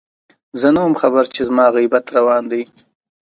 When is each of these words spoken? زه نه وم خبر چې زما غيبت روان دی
زه 0.59 0.67
نه 0.75 0.81
وم 0.83 0.95
خبر 1.01 1.25
چې 1.33 1.41
زما 1.49 1.65
غيبت 1.75 2.05
روان 2.17 2.43
دی 2.51 2.63